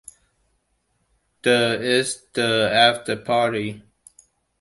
The 1.43 1.79
is 1.79 2.23
the 2.33 2.71
afterparty. 2.73 3.83